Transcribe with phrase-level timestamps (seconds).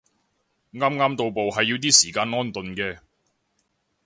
[0.73, 2.97] 啱啱到埗係要啲時間安頓嘅